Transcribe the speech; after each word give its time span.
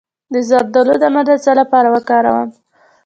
د 0.33 0.35
زردالو 0.49 0.95
دانه 1.01 1.21
د 1.27 1.29
څه 1.43 1.51
لپاره 1.59 1.87
وکاروم؟ 1.95 2.49